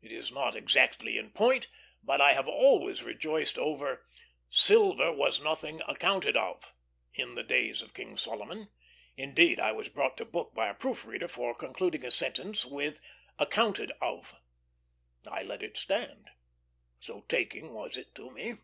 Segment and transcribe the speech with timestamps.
[0.00, 1.66] It is not exactly in point,
[2.00, 4.06] but I have always rejoiced over
[4.48, 6.72] "Silver was nothing accounted of"
[7.12, 8.68] in the days of King Solomon;
[9.16, 13.00] indeed, I was brought to book by a proofreader for concluding a sentence with
[13.36, 14.36] "accounted of."
[15.26, 16.30] I let it stand,
[17.00, 18.58] so taking was it to me.